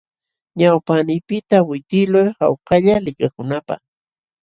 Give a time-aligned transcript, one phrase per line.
[0.59, 3.81] Ñawpaqniiypiqta witiqluy hawkalla likakunaapaq.